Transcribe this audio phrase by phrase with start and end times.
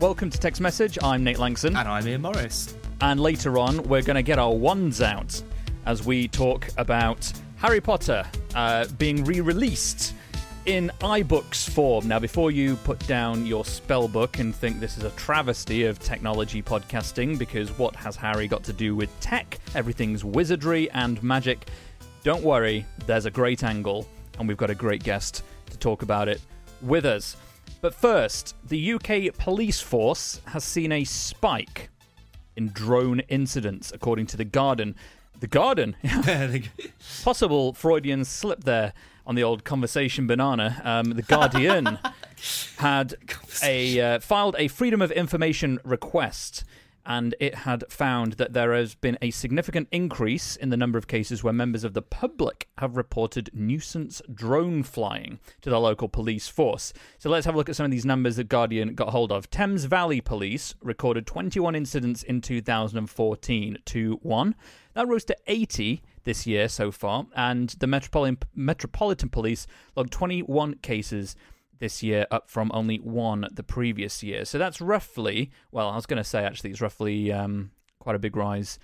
[0.00, 0.96] Welcome to Tech's Message.
[1.02, 1.76] I'm Nate Langson.
[1.76, 2.76] And I'm Ian Morris.
[3.00, 5.42] And later on, we're going to get our wands out
[5.86, 10.14] as we talk about Harry Potter uh, being re released
[10.66, 12.06] in iBooks form.
[12.06, 15.98] Now, before you put down your spell book and think this is a travesty of
[15.98, 19.58] technology podcasting, because what has Harry got to do with tech?
[19.74, 21.70] Everything's wizardry and magic.
[22.22, 24.06] Don't worry, there's a great angle,
[24.38, 26.40] and we've got a great guest to talk about it
[26.82, 27.36] with us.
[27.80, 31.90] But first, the UK police force has seen a spike
[32.56, 34.96] in drone incidents, according to The Guardian.
[35.38, 35.94] The Guardian?
[37.22, 38.92] Possible Freudian slip there
[39.24, 40.80] on the old conversation banana.
[40.82, 41.98] Um, the Guardian
[42.78, 43.14] had
[43.62, 46.64] a uh, filed a Freedom of Information request
[47.08, 51.08] and it had found that there has been a significant increase in the number of
[51.08, 56.48] cases where members of the public have reported nuisance drone flying to the local police
[56.48, 56.92] force.
[57.18, 59.48] So let's have a look at some of these numbers that Guardian got hold of.
[59.48, 64.54] Thames Valley Police recorded 21 incidents in 2014 to 1.
[64.92, 69.66] That rose to 80 this year so far, and the Metropolitan, Metropolitan Police
[69.96, 71.36] logged 21 cases
[71.78, 74.44] this year, up from only one the previous year.
[74.44, 78.18] So that's roughly, well, I was going to say actually, it's roughly um, quite a
[78.18, 78.78] big rise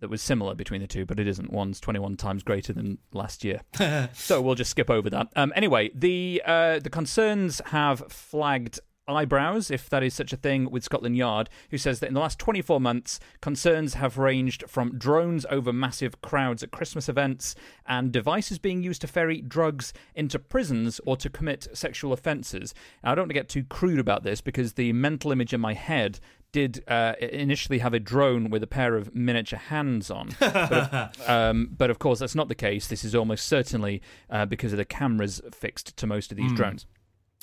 [0.00, 1.52] that was similar between the two, but it isn't.
[1.52, 3.60] One's 21 times greater than last year.
[4.14, 5.28] so we'll just skip over that.
[5.36, 10.70] Um, anyway, the uh, the concerns have flagged eyebrows, if that is such a thing,
[10.70, 14.98] with Scotland Yard, who says that in the last 24 months, concerns have ranged from
[14.98, 17.54] drones over massive crowds at Christmas events
[17.86, 22.74] and devices being used to ferry drugs into prisons or to commit sexual offences.
[23.02, 25.60] Now, I don't want to get too crude about this because the mental image in
[25.60, 26.20] my head
[26.52, 30.30] did uh, initially have a drone with a pair of miniature hands on.
[30.40, 32.88] but, of, um, but, of, course, that's not the case.
[32.88, 36.56] This is almost certainly uh, because of the cameras fixed to most of these mm.
[36.56, 36.86] drones.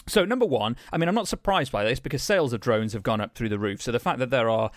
[0.07, 3.03] So, number one, I mean, I'm not surprised by this because sales of drones have
[3.03, 3.81] gone up through the roof.
[3.81, 4.71] So, the fact that there are,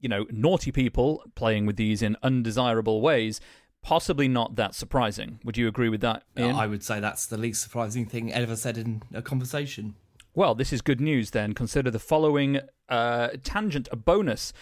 [0.00, 3.40] you know, naughty people playing with these in undesirable ways,
[3.82, 5.40] possibly not that surprising.
[5.44, 6.24] Would you agree with that?
[6.38, 6.56] Ian?
[6.56, 9.96] I would say that's the least surprising thing ever said in a conversation.
[10.34, 11.52] Well, this is good news then.
[11.52, 14.52] Consider the following uh, tangent a bonus.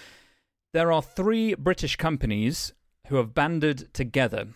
[0.72, 2.72] There are three British companies
[3.06, 4.48] who have banded together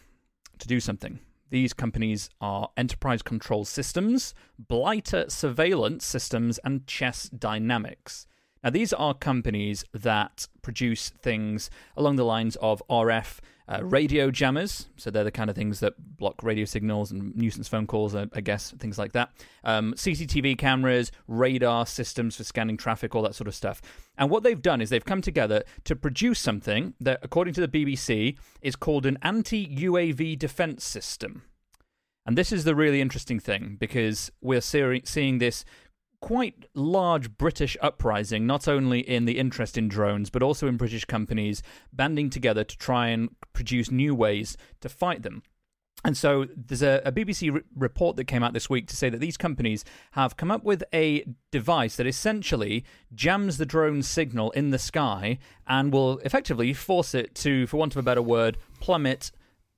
[0.59, 1.21] to do something.
[1.55, 8.27] These companies are Enterprise Control Systems, Blighter Surveillance Systems, and Chess Dynamics.
[8.65, 13.39] Now, these are companies that produce things along the lines of RF
[13.69, 14.89] uh, radio jammers.
[14.97, 18.27] So they're the kind of things that block radio signals and nuisance phone calls, I,
[18.35, 19.31] I guess, things like that.
[19.63, 23.81] Um, CCTV cameras, radar systems for scanning traffic, all that sort of stuff.
[24.19, 27.69] And what they've done is they've come together to produce something that, according to the
[27.69, 31.43] BBC, is called an anti UAV defense system.
[32.27, 35.65] And this is the really interesting thing because we're seeing this
[36.25, 41.05] quite large British uprising, not only in the interest in drones, but also in British
[41.05, 41.63] companies
[41.93, 45.43] banding together to try and produce new ways to fight them.
[46.03, 49.11] And so there's a, a BBC re- report that came out this week to say
[49.11, 54.51] that these companies have come up with a device that essentially jams the drone signal
[54.53, 58.57] in the sky and will effectively force it to, for want of a better word,
[58.81, 59.31] plummet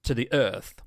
[0.04, 0.80] to the earth.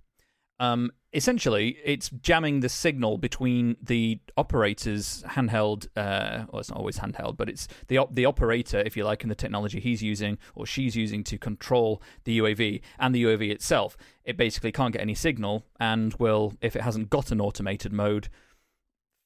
[0.59, 5.87] Um, essentially, it's jamming the signal between the operator's handheld.
[5.95, 9.23] Uh, well, it's not always handheld, but it's the op- the operator, if you like,
[9.23, 13.51] and the technology he's using or she's using to control the UAV and the UAV
[13.51, 13.95] itself.
[14.25, 18.29] It basically can't get any signal, and will, if it hasn't got an automated mode,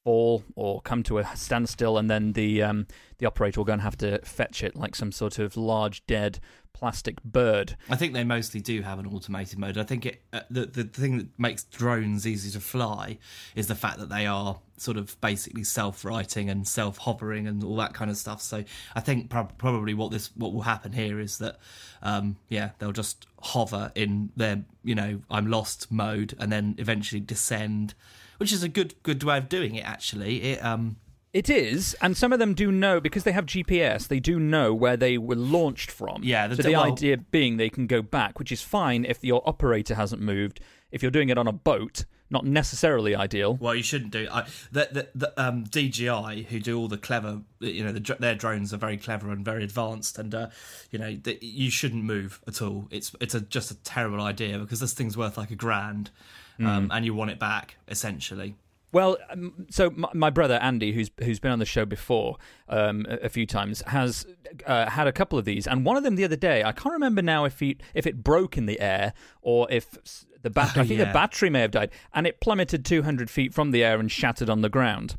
[0.03, 2.88] fall or come to a standstill, and then the um,
[3.18, 6.39] the operator will go and have to fetch it like some sort of large dead
[6.74, 7.78] plastic bird.
[7.90, 9.78] I think they mostly do have an automated mode.
[9.78, 13.18] I think it uh, the the thing that makes drones easy to fly
[13.56, 17.94] is the fact that they are sort of basically self-righting and self-hovering and all that
[17.94, 18.42] kind of stuff.
[18.42, 18.64] So
[18.96, 21.58] I think pro- probably what this what will happen here is that
[22.02, 27.22] um, yeah they'll just hover in their you know I'm lost mode and then eventually
[27.22, 27.94] descend,
[28.38, 30.42] which is a good good way of doing it actually.
[30.42, 30.98] It um
[31.33, 34.07] it is, and some of them do know because they have GPS.
[34.07, 36.21] They do know where they were launched from.
[36.24, 36.47] Yeah.
[36.47, 39.41] The, so the well, idea being they can go back, which is fine if your
[39.50, 40.59] operator hasn't moved.
[40.91, 43.56] If you're doing it on a boat, not necessarily ideal.
[43.56, 44.27] Well, you shouldn't do.
[44.31, 48.36] I, the, the, the um, DJI, who do all the clever, you know, the, their
[48.36, 50.50] drones are very clever and very advanced, and uh,
[50.91, 52.88] you know, you shouldn't move at all.
[52.91, 56.12] It's it's a, just a terrible idea because this thing's worth like a grand,
[56.59, 58.56] um, and you want it back essentially.
[58.94, 62.38] Well, um, so my, my, brother Andy, who's who's been on the show before
[62.69, 64.28] um, a, a, few times, has
[64.68, 66.63] uh, had a couple of these, and one of them the other day.
[66.63, 69.98] I can't remember now if he if it broke in the air or if
[70.44, 70.84] the battery.
[70.84, 71.06] I think yeah.
[71.06, 74.50] the battery may have died, and it plummeted 200 feet from the air and shattered
[74.50, 75.18] on the ground.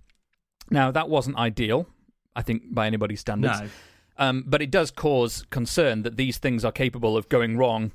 [0.70, 1.88] Now that wasn't ideal,
[2.36, 3.60] I think, by anybody's standards.
[3.60, 3.68] No.
[4.16, 7.90] Um, but it does cause concern that these things are capable of going wrong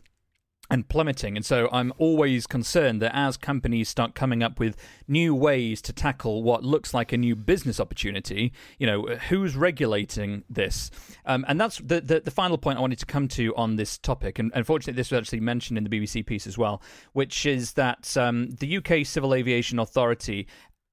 [0.70, 1.36] and plummeting.
[1.36, 4.78] And so I'm always concerned that as companies start coming up with
[5.08, 10.44] new ways to tackle what looks like a new business opportunity, you know, who's regulating
[10.50, 10.92] this?
[11.26, 13.98] Um, and that's the, the, the final point I wanted to come to on this
[13.98, 14.40] topic.
[14.40, 16.82] And unfortunately, this was actually mentioned in the BBC piece as well,
[17.14, 20.48] which is that um, the UK Civil Aviation Authority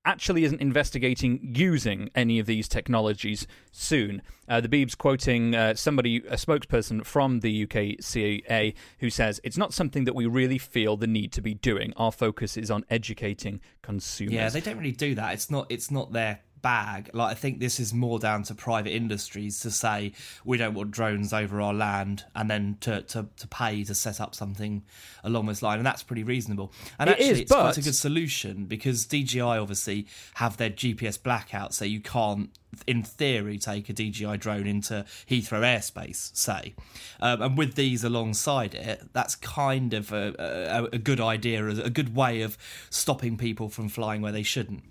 [0.06, 4.22] actually isn't investigating using any of these technologies soon.
[4.48, 9.58] Uh, the Beeb's quoting uh, somebody, a spokesperson from the UK CAA, who says it's
[9.58, 11.92] not something that we really feel the need to be doing.
[11.96, 14.32] Our focus is on educating consumers.
[14.32, 15.34] Yeah, they don't really do that.
[15.34, 15.66] It's not.
[15.68, 17.10] It's not their bag.
[17.12, 20.10] Like I think this is more down to private industries to say
[20.44, 24.20] we don't want drones over our land, and then to to, to pay to set
[24.20, 24.82] up something
[25.22, 26.72] along this line, and that's pretty reasonable.
[26.98, 27.60] And it actually, is, it's but...
[27.60, 32.50] quite a good solution because DJI obviously have their GPS blackout, so you can't
[32.86, 36.74] in theory, take a DJI drone into Heathrow airspace, say.
[37.20, 41.88] Um, and with these alongside it, that's kind of a, a, a good idea, a
[41.88, 42.58] good way of
[42.90, 44.82] stopping people from flying where they shouldn't.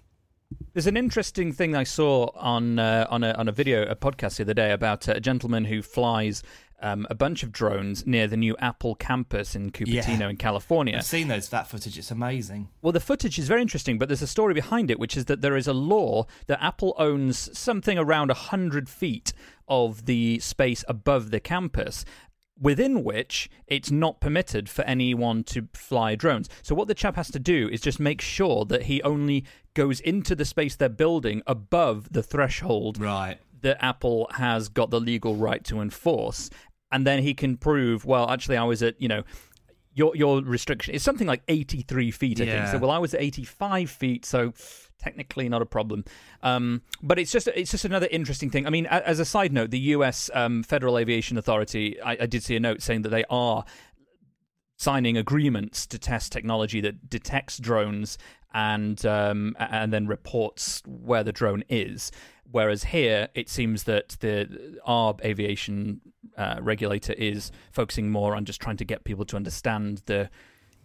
[0.73, 4.37] There's an interesting thing I saw on uh, on a on a video, a podcast
[4.37, 6.43] the other day about a gentleman who flies
[6.81, 10.29] um, a bunch of drones near the new Apple campus in Cupertino yeah.
[10.29, 10.97] in California.
[10.97, 11.97] I've seen those that footage.
[11.97, 12.69] It's amazing.
[12.81, 15.41] Well, the footage is very interesting, but there's a story behind it, which is that
[15.41, 19.33] there is a law that Apple owns something around hundred feet
[19.67, 22.05] of the space above the campus,
[22.59, 26.49] within which it's not permitted for anyone to fly drones.
[26.61, 29.99] So what the chap has to do is just make sure that he only goes
[29.99, 33.37] into the space they're building above the threshold right.
[33.61, 36.49] that Apple has got the legal right to enforce.
[36.91, 39.23] And then he can prove, well, actually, I was at, you know,
[39.93, 42.65] your your restriction is something like 83 feet, I yeah.
[42.65, 42.71] think.
[42.71, 44.53] So, well, I was at 85 feet, so
[44.99, 46.05] technically not a problem.
[46.43, 48.65] Um, but it's just it's just another interesting thing.
[48.65, 50.29] I mean, as a side note, the U.S.
[50.33, 53.65] Um, Federal Aviation Authority, I, I did see a note saying that they are
[54.77, 58.17] signing agreements to test technology that detects drones
[58.53, 62.11] and um, and then reports where the drone is.
[62.49, 66.01] Whereas here, it seems that the our aviation
[66.37, 70.29] uh, regulator is focusing more on just trying to get people to understand the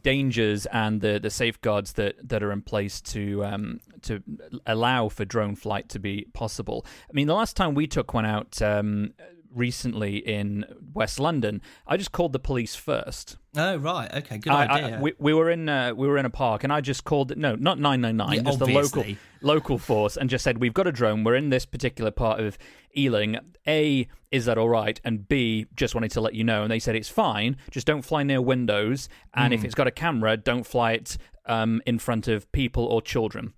[0.02, 4.22] dangers and the, the safeguards that, that are in place to um, to
[4.66, 6.86] allow for drone flight to be possible.
[7.08, 9.12] I mean, the last time we took one out um,
[9.54, 13.36] recently in West London, I just called the police first.
[13.56, 14.96] Oh right, okay, good I, idea.
[14.96, 17.36] I, we, we, were in uh, we were in a park, and I just called
[17.36, 19.02] no, not nine nine nine, just obviously.
[19.02, 21.24] the local local force, and just said we've got a drone.
[21.24, 22.58] We're in this particular part of
[22.96, 23.38] Ealing.
[23.66, 25.00] A, is that all right?
[25.04, 26.62] And B, just wanted to let you know.
[26.62, 27.56] And they said it's fine.
[27.70, 29.54] Just don't fly near windows, and mm.
[29.54, 29.66] if hmm.
[29.66, 33.54] it's got a camera, don't fly it um, in front of people or children.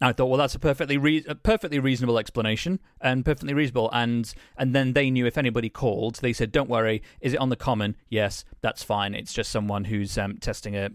[0.00, 3.90] I thought, well, that's a perfectly re- a perfectly reasonable explanation and perfectly reasonable.
[3.92, 7.48] And and then they knew if anybody called, they said, "Don't worry, is it on
[7.48, 7.96] the common?
[8.08, 9.14] Yes, that's fine.
[9.14, 10.90] It's just someone who's um, testing a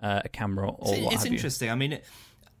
[0.00, 1.66] uh, a camera or it's, what It's interesting.
[1.66, 1.72] You.
[1.72, 2.04] I mean, it,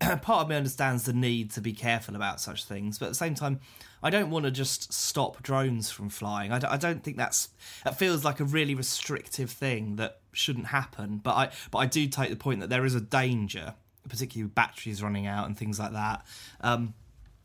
[0.22, 3.14] part of me understands the need to be careful about such things, but at the
[3.14, 3.60] same time,
[4.02, 6.52] I don't want to just stop drones from flying.
[6.52, 7.50] I, I don't think that's
[7.84, 11.18] that feels like a really restrictive thing that shouldn't happen.
[11.18, 13.74] But I but I do take the point that there is a danger
[14.08, 16.26] particularly batteries running out and things like that.
[16.60, 16.94] Um,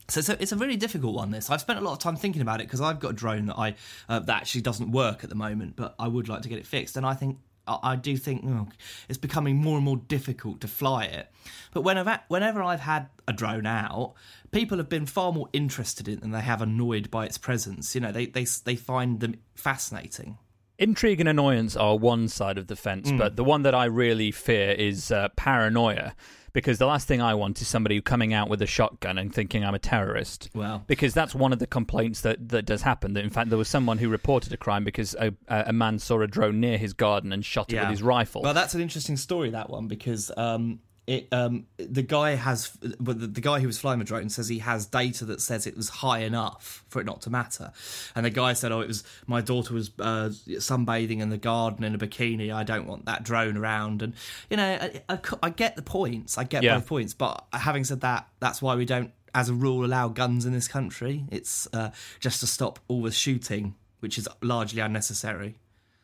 [0.08, 1.30] so, so it's a really difficult one.
[1.30, 3.46] This I've spent a lot of time thinking about it because I've got a drone
[3.46, 3.74] that I
[4.08, 6.66] uh, that actually doesn't work at the moment, but I would like to get it
[6.66, 6.96] fixed.
[6.96, 8.68] And I think I do think oh,
[9.08, 11.30] it's becoming more and more difficult to fly it.
[11.72, 14.14] But whenever whenever I've had a drone out,
[14.50, 17.94] people have been far more interested in it than they have annoyed by its presence.
[17.94, 20.38] You know, they they they find them fascinating.
[20.82, 23.18] Intrigue and annoyance are one side of the fence, mm.
[23.18, 26.14] but the one that I really fear is uh, paranoia
[26.52, 29.64] because the last thing I want is somebody coming out with a shotgun and thinking
[29.64, 30.50] I'm a terrorist.
[30.54, 33.14] Well, because that's one of the complaints that, that does happen.
[33.14, 36.20] That in fact there was someone who reported a crime because a, a man saw
[36.20, 37.82] a drone near his garden and shot it yeah.
[37.82, 38.42] with his rifle.
[38.42, 42.68] Well, that's an interesting story that one because um, it um the guy has
[43.00, 45.66] but the, the guy who was flying the drone says he has data that says
[45.66, 47.72] it was high enough for it not to matter.
[48.14, 51.82] And the guy said oh it was my daughter was uh, sunbathing in the garden
[51.84, 52.54] in a bikini.
[52.54, 54.02] I don't want that drone around.
[54.02, 54.14] And
[54.48, 56.38] you know i, I, I get the points.
[56.38, 56.76] I get Yeah.
[56.76, 57.14] both points.
[57.14, 60.68] But having said that that's why we don't as a rule allow guns in this
[60.68, 61.24] country.
[61.32, 61.90] It's uh,
[62.20, 65.56] just to stop all the shooting which is largely unnecessary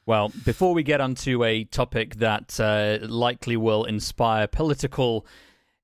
[0.08, 5.26] Well, before we get onto a topic that uh, likely will inspire political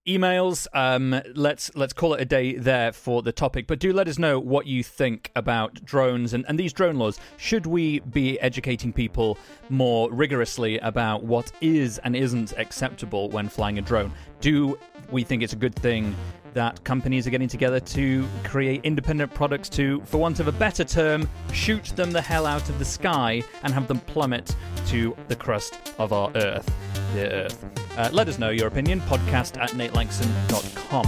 [0.08, 3.66] emails, um, let's let's call it a day there for the topic.
[3.66, 7.20] But do let us know what you think about drones and, and these drone laws.
[7.36, 9.36] Should we be educating people
[9.68, 14.10] more rigorously about what is and isn't acceptable when flying a drone?
[14.40, 14.78] Do
[15.10, 16.16] we think it's a good thing
[16.54, 20.84] that companies are getting together to create independent products to, for want of a better
[20.84, 24.54] term, shoot them the hell out of the sky and have them plummet
[24.86, 26.72] to the crust of our Earth,
[27.14, 27.64] the Earth.
[27.96, 29.00] Uh, let us know your opinion.
[29.02, 31.06] Podcast at natelangson.com.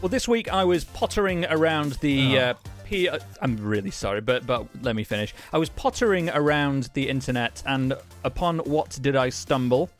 [0.00, 2.38] Well, this week I was pottering around the.
[2.38, 2.54] Uh,
[2.90, 3.08] P-
[3.40, 5.32] I'm really sorry, but but let me finish.
[5.52, 7.94] I was pottering around the internet, and
[8.24, 9.90] upon what did I stumble?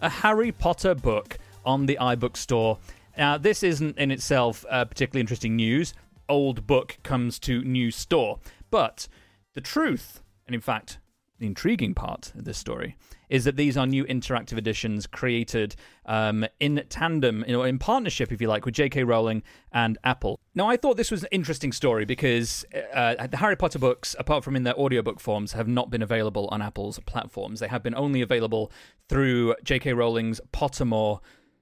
[0.00, 2.78] A Harry Potter book on the iBook store.
[3.16, 5.94] Now, this isn't in itself uh, particularly interesting news.
[6.28, 8.40] Old book comes to new store,
[8.72, 9.06] but
[9.54, 10.98] the truth, and in fact,
[11.38, 12.96] the intriguing part of this story
[13.30, 18.32] is that these are new interactive editions created um, in tandem, you know, in partnership,
[18.32, 19.04] if you like, with J.K.
[19.04, 20.38] Rowling and Apple.
[20.54, 24.42] Now, I thought this was an interesting story because uh, the Harry Potter books, apart
[24.42, 27.60] from in their audiobook forms, have not been available on Apple's platforms.
[27.60, 28.72] They have been only available
[29.08, 29.92] through J.K.
[29.92, 31.20] Rowling's Pottermore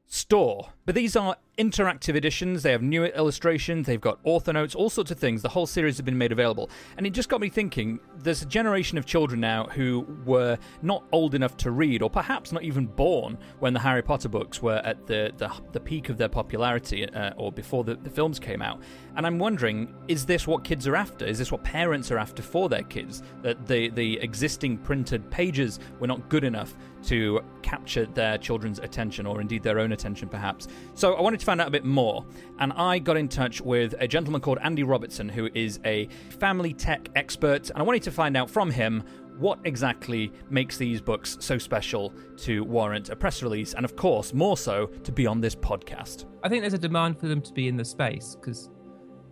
[0.09, 0.71] store.
[0.87, 2.63] But these are interactive editions.
[2.63, 3.87] They have new illustrations.
[3.87, 5.43] They've got author notes, all sorts of things.
[5.43, 6.71] The whole series have been made available.
[6.97, 11.05] And it just got me thinking there's a generation of children now who were not
[11.13, 14.81] old enough to read, or perhaps not even born when the Harry Potter books were
[14.85, 18.63] at the, the, the peak of their popularity uh, or before the, the films came
[18.63, 18.81] out.
[19.17, 21.27] And I'm wondering, is this what kids are after?
[21.27, 23.23] Is this what parents are after for their kids?
[23.43, 26.75] That the, the existing printed pages were not good enough
[27.05, 30.69] to capture their children's attention, or indeed their own attention, perhaps.
[30.95, 32.25] So I wanted to find out a bit more,
[32.59, 36.75] and I got in touch with a gentleman called Andy Robertson, who is a family
[36.75, 39.05] tech expert, and I wanted to find out from him
[39.39, 44.35] what exactly makes these books so special to warrant a press release, and of course,
[44.35, 46.25] more so to be on this podcast.
[46.43, 48.71] I think there's a demand for them to be in the space because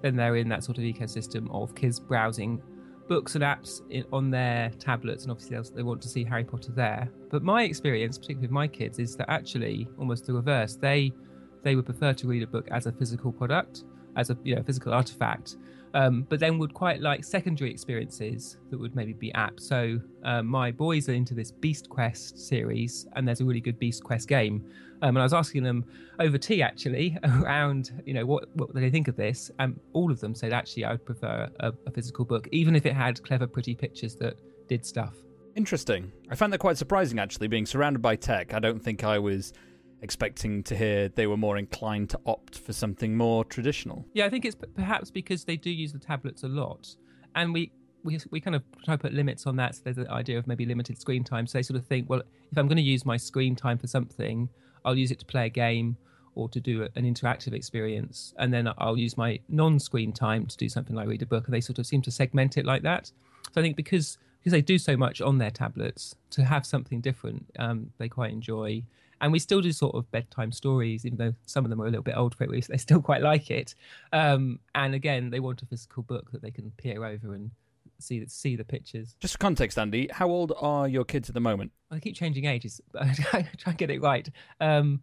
[0.03, 2.63] then they're in that sort of ecosystem of kids browsing
[3.09, 6.73] books and apps in, on their tablets, and obviously they want to see Harry Potter
[6.73, 7.11] there.
[7.31, 10.77] But my experience, particularly with my kids, is that actually almost the reverse.
[10.77, 11.13] They
[11.63, 13.85] they would prefer to read a book as a physical product,
[14.17, 15.57] as a you know physical artifact,
[15.95, 19.61] um, but then would quite like secondary experiences that would maybe be apps.
[19.61, 23.79] So um, my boys are into this Beast Quest series, and there's a really good
[23.79, 24.65] Beast Quest game.
[25.03, 25.85] Um, and I was asking them
[26.19, 30.21] over tea actually around you know what what they think of this, and all of
[30.21, 33.47] them said actually I would prefer a, a physical book, even if it had clever,
[33.47, 34.37] pretty pictures that
[34.69, 35.15] did stuff.
[35.55, 36.13] Interesting.
[36.31, 38.53] I found that quite surprising, actually, being surrounded by tech.
[38.53, 39.55] I don't think I was
[40.03, 44.05] expecting to hear they were more inclined to opt for something more traditional.
[44.13, 46.97] Yeah, I think it's perhaps because they do use the tablets a lot,
[47.35, 47.73] and we
[48.03, 49.75] we we kind of try to put limits on that.
[49.75, 51.47] So there's the idea of maybe limited screen time.
[51.47, 53.87] So they sort of think, well, if I'm going to use my screen time for
[53.87, 54.49] something,
[54.85, 55.97] I'll use it to play a game
[56.35, 60.69] or to do an interactive experience, and then I'll use my non-screen time to do
[60.69, 61.47] something like read a book.
[61.47, 63.07] And they sort of seem to segment it like that.
[63.53, 67.01] So I think because because they do so much on their tablets, to have something
[67.01, 68.85] different, um, they quite enjoy.
[69.21, 71.91] And we still do sort of bedtime stories, even though some of them are a
[71.91, 72.67] little bit old for it.
[72.69, 73.75] They still quite like it.
[74.13, 77.51] Um, and again, they want a physical book that they can peer over and
[77.99, 79.17] see see the pictures.
[79.21, 81.73] Just for context, Andy, how old are your kids at the moment?
[81.91, 84.29] I keep changing ages, but I try and get it right.
[84.61, 85.03] Um,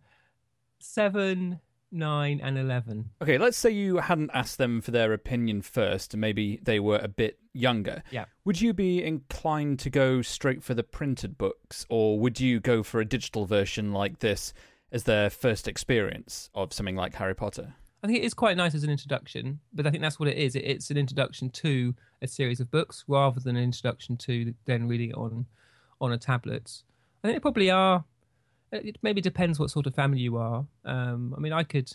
[0.80, 1.60] seven,
[1.94, 3.10] nine, and eleven.
[3.22, 7.00] Okay, let's say you hadn't asked them for their opinion first, and maybe they were
[7.00, 8.04] a bit younger.
[8.12, 8.26] Yeah.
[8.46, 12.84] Would you be inclined to go straight for the printed books, or would you go
[12.84, 14.54] for a digital version like this
[14.92, 17.76] as their first experience of something like Harry Potter?
[18.04, 20.38] I think it is quite nice as an introduction, but I think that's what it
[20.38, 20.58] is.
[20.58, 25.12] It's an introduction to a series of books rather than an introduction to then reading
[25.12, 25.46] it on
[26.02, 26.84] on a tablet.
[27.24, 28.04] I think they probably are.
[28.74, 30.66] It maybe depends what sort of family you are.
[30.86, 31.94] Um, I mean, I could.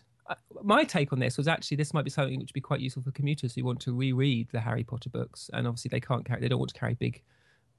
[0.62, 3.02] My take on this was actually this might be something which would be quite useful
[3.02, 6.40] for commuters who want to reread the Harry Potter books, and obviously they can't carry.
[6.40, 7.22] They don't want to carry big,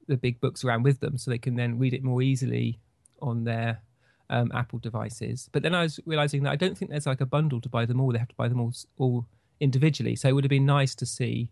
[0.08, 2.80] the big books around with them, so they can then read it more easily
[3.22, 3.82] on their
[4.30, 5.50] um, Apple devices.
[5.52, 7.86] But then I was realizing that I don't think there's like a bundle to buy
[7.86, 8.12] them all.
[8.12, 9.28] They have to buy them all all
[9.60, 10.16] individually.
[10.16, 11.52] So it would have been nice to see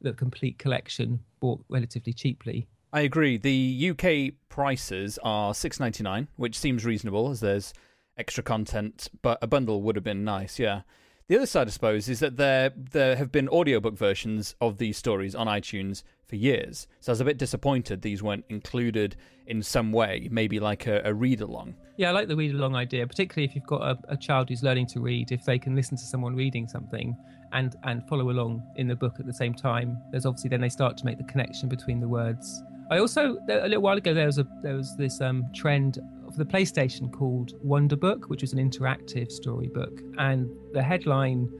[0.00, 2.68] the complete collection bought relatively cheaply.
[2.96, 3.36] I agree.
[3.36, 7.74] The UK prices are six ninety nine, which seems reasonable as there's
[8.16, 10.58] extra content, but a bundle would have been nice.
[10.58, 10.80] Yeah.
[11.28, 14.96] The other side, I suppose, is that there there have been audiobook versions of these
[14.96, 16.88] stories on iTunes for years.
[17.00, 21.02] So I was a bit disappointed these weren't included in some way, maybe like a,
[21.04, 21.74] a read along.
[21.98, 24.62] Yeah, I like the read along idea, particularly if you've got a, a, child who's
[24.62, 25.32] learning to read.
[25.32, 27.14] If they can listen to someone reading something
[27.52, 30.70] and and follow along in the book at the same time, there's obviously then they
[30.70, 32.62] start to make the connection between the words.
[32.90, 35.98] I also a little while ago there was a there was this um, trend
[36.30, 41.50] for the PlayStation called Wonderbook, which was an interactive storybook, and the headline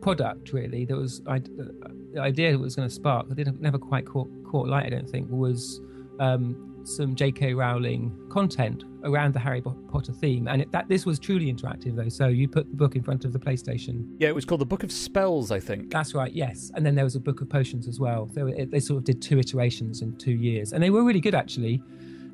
[0.00, 3.78] product really that was I, the idea that was going to spark I didn't never
[3.78, 5.80] quite caught, caught light I don't think was
[6.18, 7.54] um, some J.K.
[7.54, 12.08] Rowling content around the Harry Potter theme, and it, that this was truly interactive though.
[12.08, 14.06] So you put the book in front of the PlayStation.
[14.18, 15.90] Yeah, it was called the Book of Spells, I think.
[15.90, 16.32] That's right.
[16.32, 18.30] Yes, and then there was a Book of Potions as well.
[18.34, 21.20] So it, they sort of did two iterations in two years, and they were really
[21.20, 21.82] good actually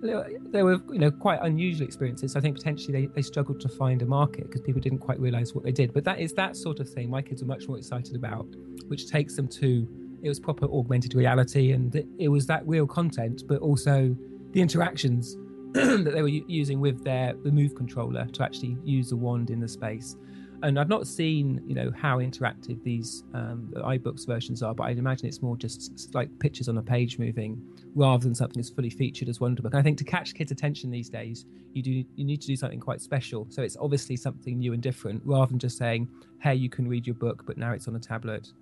[0.00, 2.36] they were you know quite unusual experiences.
[2.36, 5.54] I think potentially they, they struggled to find a market because people didn't quite realize
[5.54, 5.92] what they did.
[5.92, 8.46] But that is that sort of thing my kids are much more excited about,
[8.86, 9.88] which takes them to
[10.22, 14.16] it was proper augmented reality and it, it was that real content, but also
[14.58, 15.36] the interactions
[15.72, 19.60] that they were using with their the move controller to actually use the wand in
[19.60, 20.16] the space
[20.62, 24.98] and I've not seen you know how interactive these um, iBooks versions are, but I'd
[24.98, 27.62] imagine it's more just like pictures on a page moving
[27.94, 29.66] rather than something as fully featured as Wonderbook.
[29.66, 32.56] And I think to catch kids' attention these days, you do you need to do
[32.56, 33.46] something quite special.
[33.50, 36.08] So it's obviously something new and different, rather than just saying,
[36.40, 38.52] "Hey, you can read your book, but now it's on a tablet."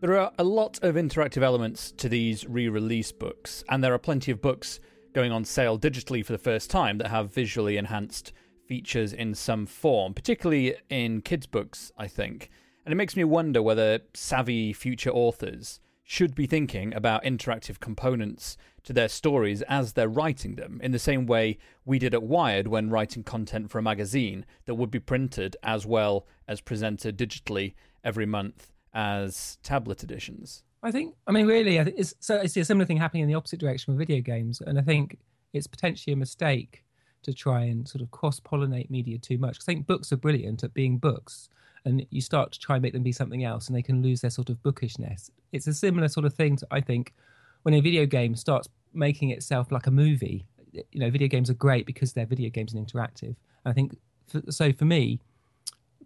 [0.00, 4.32] There are a lot of interactive elements to these re-release books, and there are plenty
[4.32, 4.80] of books
[5.12, 8.32] going on sale digitally for the first time that have visually enhanced
[8.66, 12.50] features in some form, particularly in kids' books, I think.
[12.84, 18.56] And it makes me wonder whether savvy future authors should be thinking about interactive components
[18.82, 22.66] to their stories as they're writing them, in the same way we did at Wired
[22.66, 27.74] when writing content for a magazine that would be printed as well as presented digitally
[28.02, 30.64] every month as tablet editions.
[30.82, 33.28] I think, I mean, really, I, it's, so I see a similar thing happening in
[33.28, 35.18] the opposite direction with video games, and I think
[35.52, 36.82] it's potentially a mistake
[37.22, 39.58] to try and sort of cross pollinate media too much.
[39.60, 41.48] I think books are brilliant at being books,
[41.84, 44.22] and you start to try and make them be something else, and they can lose
[44.22, 45.30] their sort of bookishness.
[45.52, 47.14] It's a similar sort of thing, to, I think,
[47.62, 50.46] when a video game starts making itself like a movie.
[50.72, 53.36] You know, video games are great because they're video games and interactive.
[53.64, 54.72] And I think for, so.
[54.72, 55.20] For me,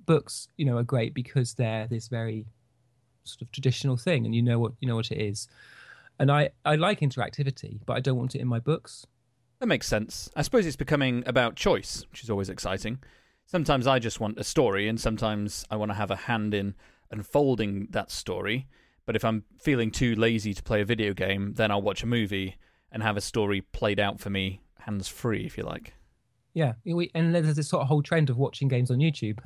[0.04, 2.44] books, you know, are great because they're this very
[3.26, 5.48] sort of traditional thing, and you know what you know what it is.
[6.18, 9.06] And I I like interactivity, but I don't want it in my books.
[9.60, 10.30] That makes sense.
[10.36, 12.98] I suppose it's becoming about choice, which is always exciting.
[13.46, 16.74] Sometimes I just want a story, and sometimes I want to have a hand in
[17.10, 18.66] unfolding that story.
[19.06, 22.06] But if I'm feeling too lazy to play a video game, then I'll watch a
[22.06, 22.56] movie
[22.90, 25.92] and have a story played out for me hands free, if you like.
[26.56, 26.72] Yeah,
[27.14, 29.38] and there's this sort of whole trend of watching games on YouTube,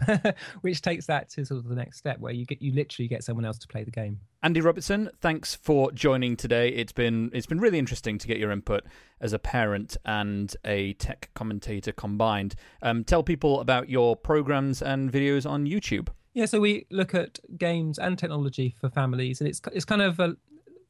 [0.61, 3.25] which takes that to sort of the next step where you get you literally get
[3.25, 4.21] someone else to play the game.
[4.45, 6.69] Andy Robertson, thanks for joining today.
[6.69, 8.85] It's been it's been really interesting to get your input
[9.21, 12.55] as a parent and a tech commentator combined.
[12.81, 16.11] Um, tell people about your programs and videos on YouTube.
[16.35, 20.21] Yeah, so we look at games and technology for families, and it's it's kind of
[20.21, 20.37] a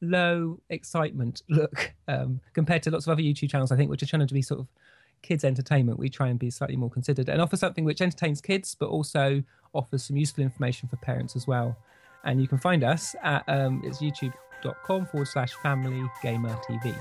[0.03, 3.71] low excitement look um, compared to lots of other YouTube channels.
[3.71, 4.67] I think which are trying to be sort of
[5.21, 8.75] kids entertainment, we try and be slightly more considered and offer something which entertains kids,
[8.75, 11.77] but also offers some useful information for parents as well.
[12.23, 16.95] And you can find us at um, it's youtube.com forward slash family gamer TV.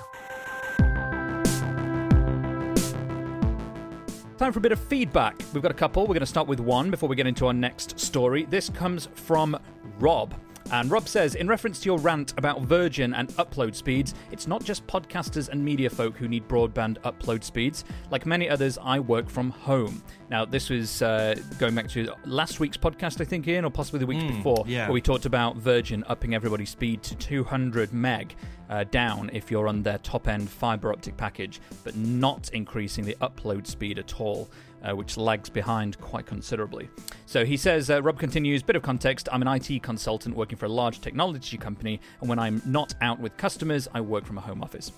[4.39, 5.37] Time for a bit of feedback.
[5.53, 6.03] We've got a couple.
[6.03, 8.47] We're going to start with one before we get into our next story.
[8.49, 9.59] This comes from
[9.99, 10.35] Rob.
[10.73, 14.63] And Rob says, in reference to your rant about Virgin and upload speeds, it's not
[14.63, 17.85] just podcasters and media folk who need broadband upload speeds.
[18.11, 20.01] Like many others, I work from home.
[20.31, 23.99] Now, this was uh, going back to last week's podcast, I think, Ian, or possibly
[23.99, 24.87] the week mm, before, yeah.
[24.87, 28.37] where we talked about Virgin upping everybody's speed to 200 meg
[28.69, 33.17] uh, down if you're on their top end fiber optic package, but not increasing the
[33.21, 34.49] upload speed at all
[34.85, 36.89] uh, which lags behind quite considerably.
[37.27, 40.67] So he says, uh, Rob continues, bit of context I'm an IT consultant working for
[40.67, 44.41] a large technology company, and when I'm not out with customers, I work from a
[44.41, 44.93] home office.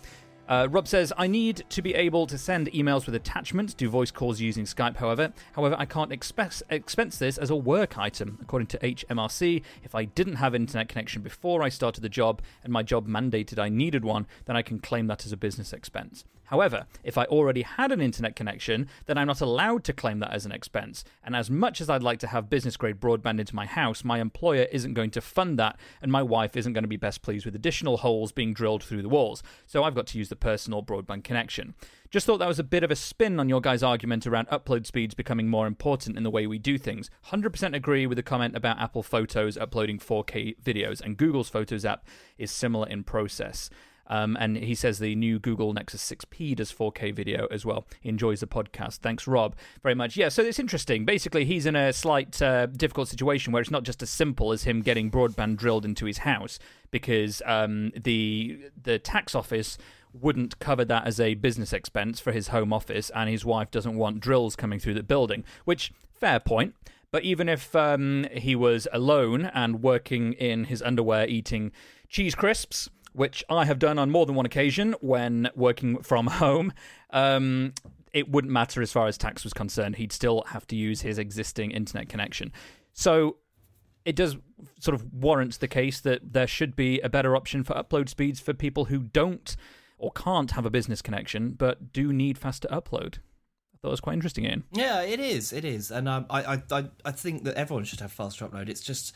[0.48, 4.10] Uh, Rob says, I need to be able to send emails with attachments, do voice
[4.10, 5.32] calls using Skype, however.
[5.52, 8.38] However, I can't expense, expense this as a work item.
[8.42, 12.72] According to HMRC, if I didn't have internet connection before I started the job and
[12.72, 16.24] my job mandated I needed one, then I can claim that as a business expense.
[16.52, 20.34] However, if I already had an internet connection, then I'm not allowed to claim that
[20.34, 21.02] as an expense.
[21.24, 24.20] And as much as I'd like to have business grade broadband into my house, my
[24.20, 27.46] employer isn't going to fund that, and my wife isn't going to be best pleased
[27.46, 29.42] with additional holes being drilled through the walls.
[29.66, 31.74] So I've got to use the personal broadband connection.
[32.10, 34.84] Just thought that was a bit of a spin on your guys' argument around upload
[34.84, 37.08] speeds becoming more important in the way we do things.
[37.28, 42.06] 100% agree with the comment about Apple Photos uploading 4K videos, and Google's Photos app
[42.36, 43.70] is similar in process.
[44.06, 47.86] Um, and he says the new Google Nexus 6P does 4K video as well.
[48.00, 48.96] He enjoys the podcast.
[48.98, 50.16] Thanks, Rob, very much.
[50.16, 51.04] Yeah, so it's interesting.
[51.04, 54.64] Basically, he's in a slight uh, difficult situation where it's not just as simple as
[54.64, 56.58] him getting broadband drilled into his house
[56.90, 59.78] because um, the the tax office
[60.12, 63.96] wouldn't cover that as a business expense for his home office, and his wife doesn't
[63.96, 65.44] want drills coming through the building.
[65.64, 66.74] Which fair point.
[67.10, 71.70] But even if um, he was alone and working in his underwear eating
[72.08, 76.72] cheese crisps, which I have done on more than one occasion when working from home,
[77.10, 77.74] um,
[78.12, 79.96] it wouldn't matter as far as tax was concerned.
[79.96, 82.52] He'd still have to use his existing internet connection.
[82.92, 83.36] So
[84.04, 84.36] it does
[84.80, 88.40] sort of warrant the case that there should be a better option for upload speeds
[88.40, 89.56] for people who don't
[89.98, 94.00] or can't have a business connection but do need faster upload I thought it was
[94.00, 94.62] quite interesting, Ian.
[94.72, 95.52] Yeah, it is.
[95.52, 98.68] It is, and um, I, I, I think that everyone should have faster upload.
[98.68, 99.12] It's just.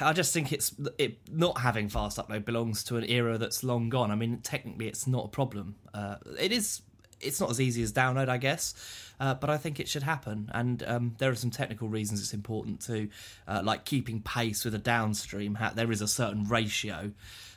[0.00, 3.88] I, just think it's it not having fast upload belongs to an era that's long
[3.88, 4.10] gone.
[4.10, 5.76] I mean, technically, it's not a problem.
[5.92, 6.82] Uh, it is.
[7.18, 8.74] It's not as easy as download, I guess,
[9.18, 10.50] uh, but I think it should happen.
[10.52, 13.08] And um, there are some technical reasons it's important to,
[13.48, 15.58] uh, like keeping pace with a downstream.
[15.74, 17.12] There is a certain ratio,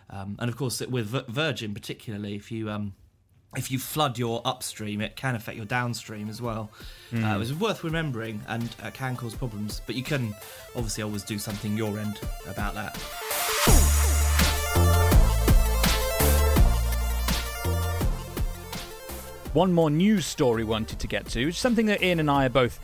[0.10, 2.94] um, and of course, with Virgin particularly, if you um,
[3.56, 6.70] if you flood your upstream, it can affect your downstream as well.
[7.12, 7.38] Mm.
[7.38, 10.36] Uh, it's worth remembering and uh, can cause problems, but you can
[10.76, 12.96] obviously always do something your end about that.
[19.54, 22.46] One more news story wanted to get to, which is something that Ian and I
[22.46, 22.80] are both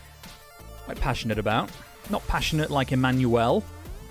[0.84, 1.70] quite passionate about.
[2.10, 3.62] Not passionate like Emmanuelle,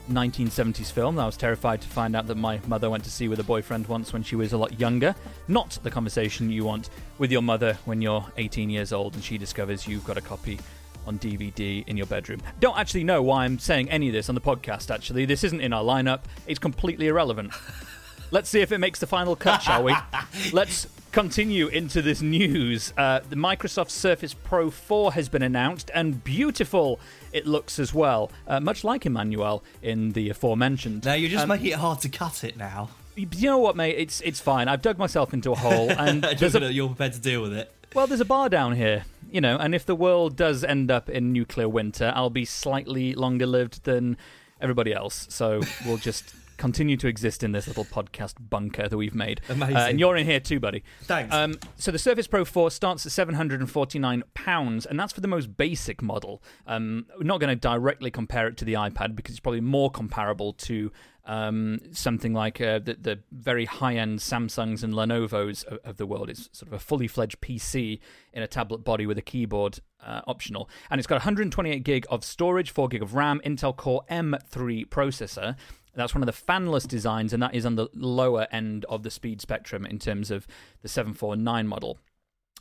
[0.10, 3.40] 1970s film I was terrified to find out that my mother went to see with
[3.40, 5.16] a boyfriend once when she was a lot younger.
[5.48, 9.38] Not the conversation you want with your mother when you're 18 years old and she
[9.38, 10.60] discovers you've got a copy
[11.08, 12.42] on DVD in your bedroom.
[12.60, 15.26] Don't actually know why I'm saying any of this on the podcast, actually.
[15.26, 17.52] This isn't in our lineup, it's completely irrelevant.
[18.36, 19.96] Let's see if it makes the final cut, shall we?
[20.52, 22.92] Let's continue into this news.
[22.98, 27.00] Uh, the Microsoft Surface Pro 4 has been announced, and beautiful
[27.32, 31.06] it looks as well, uh, much like Emmanuelle in the aforementioned.
[31.06, 32.90] Now you're just um, making it hard to cut it now.
[33.16, 33.96] You know what, mate?
[33.98, 34.68] It's it's fine.
[34.68, 37.72] I've dug myself into a hole, and a, you're prepared to deal with it.
[37.94, 41.10] Well, there's a bar down here, you know, and if the world does end up
[41.10, 44.18] in nuclear winter, I'll be slightly longer lived than
[44.60, 45.26] everybody else.
[45.30, 49.42] So we'll just continue to exist in this little podcast bunker that we've made.
[49.50, 49.76] Amazing.
[49.76, 50.84] Uh, and you're in here too, buddy.
[51.04, 51.34] Thanks.
[51.34, 56.02] Um, so the Surface Pro 4 starts at £749, and that's for the most basic
[56.02, 56.42] model.
[56.68, 59.90] Um, we're not going to directly compare it to the iPad because it's probably more
[59.92, 60.92] comparable to
[61.26, 66.06] um, something like uh, the, the, very high end Samsungs and Lenovo's of, of, the
[66.06, 66.30] world.
[66.30, 68.00] It's sort of a fully fledged PC
[68.34, 70.70] in a tablet body with a keyboard uh, optional.
[70.90, 75.56] And it's got 128 gig of storage, 4 gig of RAM, Intel Core M3 processor.
[75.96, 79.12] That's one of the fanless designs, and that is on the lower end of the
[79.12, 80.48] speed spectrum in terms of
[80.82, 81.98] the 749 model.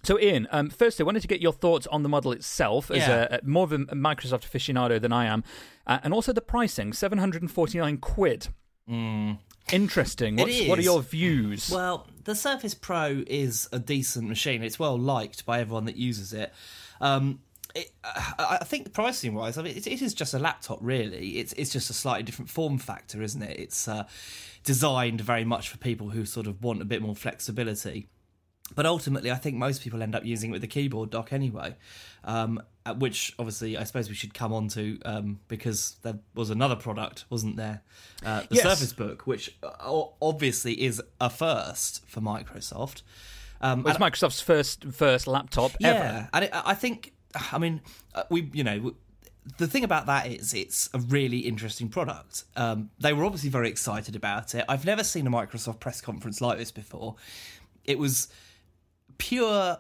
[0.03, 2.99] So, Ian, um, firstly, I wanted to get your thoughts on the model itself as
[2.99, 3.27] yeah.
[3.31, 5.43] a, a, more of a Microsoft aficionado than I am,
[5.87, 8.49] uh, and also the pricing 749 quid.
[8.89, 9.39] Mm.
[9.73, 10.37] Interesting.
[10.37, 11.71] What's, what are your views?
[11.71, 14.63] Well, the Surface Pro is a decent machine.
[14.63, 16.53] It's well liked by everyone that uses it.
[17.01, 17.41] Um,
[17.75, 17.91] it,
[18.39, 21.39] I think pricing wise, I mean, it, it is just a laptop, really.
[21.39, 23.59] It's it's just a slightly different form factor, isn't it?
[23.59, 24.05] It's uh,
[24.63, 28.09] designed very much for people who sort of want a bit more flexibility.
[28.75, 31.77] But ultimately, I think most people end up using it with a keyboard dock anyway,
[32.23, 32.63] um,
[32.97, 37.25] which obviously I suppose we should come on to um, because there was another product,
[37.29, 37.83] wasn't there?
[38.25, 38.63] Uh, the yes.
[38.63, 43.03] Surface Book, which uh, obviously is a first for Microsoft.
[43.61, 46.29] Um, well, it's Microsoft's first first laptop yeah, ever.
[46.33, 47.14] and it, I think
[47.53, 47.81] I mean,
[48.15, 48.95] uh, we you know
[49.59, 52.45] the thing about that is it's a really interesting product.
[52.57, 54.65] Um, they were obviously very excited about it.
[54.69, 57.17] I've never seen a Microsoft press conference like this before.
[57.85, 58.29] It was
[59.19, 59.79] pure.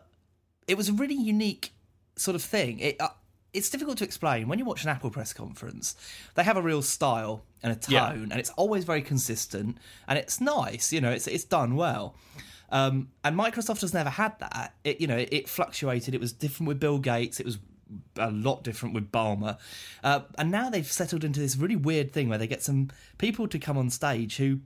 [0.68, 1.72] It was a really unique
[2.16, 2.78] sort of thing.
[2.80, 3.08] It, uh,
[3.54, 5.96] it's difficult to explain when you watch an Apple press conference.
[6.34, 8.12] They have a real style and a tone, yeah.
[8.12, 10.92] and it's always very consistent, and it's nice.
[10.92, 12.16] You know, it's it's done well.
[12.74, 14.74] Um, and Microsoft has never had that.
[14.82, 16.12] It, you know, it, fluctuated.
[16.12, 17.38] It was different with Bill Gates.
[17.38, 17.58] It was
[18.16, 19.58] a lot different with Ballmer.
[20.02, 23.46] Uh, and now they've settled into this really weird thing where they get some people
[23.46, 24.58] to come on stage who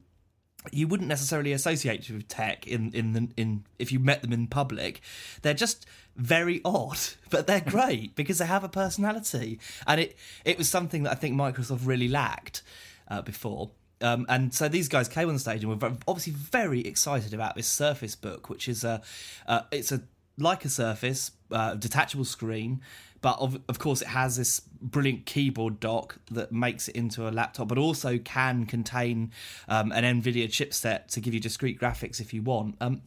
[0.73, 4.47] you wouldn't necessarily associate with tech in in the, in if you met them in
[4.47, 5.03] public.
[5.43, 5.85] They're just
[6.17, 6.99] very odd,
[7.31, 10.17] but they're great because they have a personality, and it
[10.47, 12.63] it was something that I think Microsoft really lacked
[13.09, 13.71] uh, before.
[14.01, 17.67] Um, and so these guys came on stage and were obviously very excited about this
[17.67, 19.03] Surface Book, which is a
[19.47, 20.03] uh, it's a
[20.37, 22.81] like a Surface uh, detachable screen
[23.21, 27.31] but of, of course, it has this brilliant keyboard dock that makes it into a
[27.31, 29.33] laptop, but also can contain
[29.69, 32.77] um, an NVIDIA chipset to give you discrete graphics if you want.
[32.81, 33.03] Um,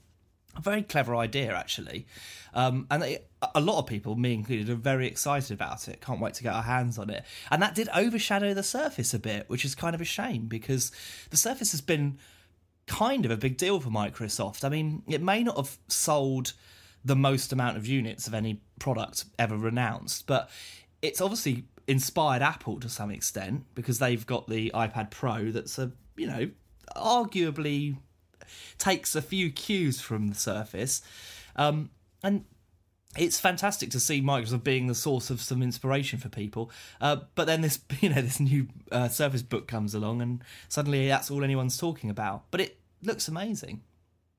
[0.56, 2.08] a very clever idea, actually.
[2.54, 3.20] Um, and they,
[3.56, 6.02] a lot of people, me included, are very excited about it.
[6.02, 7.26] Can't wait to get our hands on it.
[7.50, 10.92] And that did overshadow the Surface a bit, which is kind of a shame because
[11.32, 12.18] the Surface has been
[12.86, 14.64] kind of a big deal for Microsoft.
[14.64, 16.54] I mean, it may not have sold
[17.04, 20.28] the most amount of units of any product ever announced.
[20.28, 20.50] But
[21.02, 25.92] it's obviously inspired Apple to some extent because they've got the iPad Pro that's a,
[26.16, 26.50] you know,
[26.96, 27.98] arguably
[28.78, 31.02] takes a few cues from the Surface.
[31.56, 31.90] Um,
[32.24, 32.46] and
[33.18, 36.72] it's fantastic to see Microsoft being the source of some inspiration for people.
[37.00, 41.08] Uh, but then this, you know, this new uh, Surface Book comes along, and suddenly
[41.08, 42.44] that's all anyone's talking about.
[42.52, 43.82] But it looks amazing.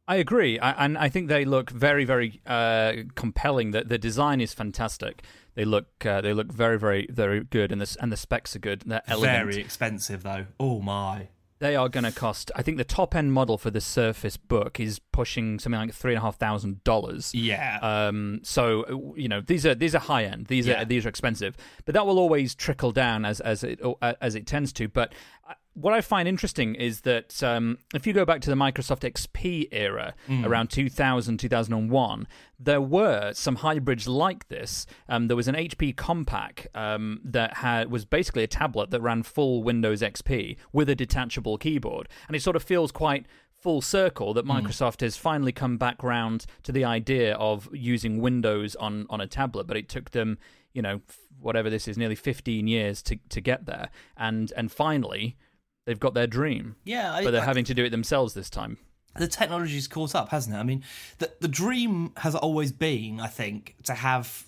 [0.08, 3.70] I agree, I, and I think they look very, very uh, compelling.
[3.70, 5.22] That the design is fantastic.
[5.54, 8.58] They look, uh, they look very, very, very good, and the and the specs are
[8.58, 8.82] good.
[8.84, 9.50] They're elegant.
[9.50, 10.46] Very expensive though.
[10.58, 11.28] Oh my!
[11.62, 12.50] They are going to cost.
[12.56, 16.10] I think the top end model for the Surface Book is pushing something like three
[16.10, 17.32] and a half thousand dollars.
[17.32, 17.78] Yeah.
[17.80, 18.40] Um.
[18.42, 20.46] So uh, you know these are these are high end.
[20.48, 20.82] These yeah.
[20.82, 24.34] are these are expensive, but that will always trickle down as as it uh, as
[24.34, 24.88] it tends to.
[24.88, 25.14] But
[25.48, 29.10] uh, what I find interesting is that um, if you go back to the Microsoft
[29.10, 30.44] XP era, mm.
[30.44, 32.26] around 2000, 2001,
[32.58, 34.86] there were some hybrids like this.
[35.08, 39.22] Um, there was an HP Compaq um, that had was basically a tablet that ran
[39.22, 43.26] full Windows XP with a detachable keyboard, and it sort of feels quite
[43.58, 44.50] full circle that hmm.
[44.50, 45.02] Microsoft mm.
[45.02, 49.66] has finally come back round to the idea of using Windows on on a tablet,
[49.66, 50.36] but it took them,
[50.74, 51.00] you know,
[51.40, 55.38] whatever this is, nearly 15 years to to get there, and and finally
[55.86, 56.76] they've got their dream.
[56.84, 58.78] Yeah, I, but they're I, having to do it themselves this time.
[59.16, 60.58] The technology's caught up, hasn't it?
[60.58, 60.82] I mean,
[61.18, 64.46] the the dream has always been, I think, to have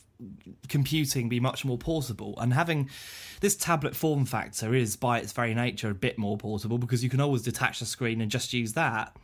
[0.68, 2.88] computing be much more portable and having
[3.40, 7.10] this tablet form factor is by its very nature a bit more portable because you
[7.10, 9.14] can always detach the screen and just use that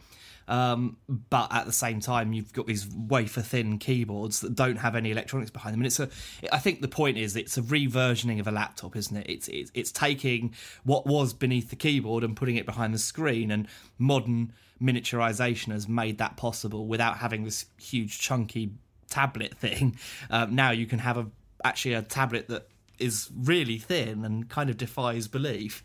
[0.49, 4.97] um, but at the same time, you've got these wafer thin keyboards that don't have
[4.97, 5.81] any electronics behind them.
[5.81, 6.09] And it's a,
[6.53, 9.29] I think the point is it's a reversioning of a laptop, isn't it?
[9.29, 13.51] It's, it's, it's taking what was beneath the keyboard and putting it behind the screen.
[13.51, 18.73] And modern miniaturization has made that possible without having this huge chunky
[19.09, 19.97] tablet thing.
[20.31, 21.27] Um, now you can have a
[21.63, 22.67] actually a tablet that
[22.99, 25.83] is really thin and kind of defies belief.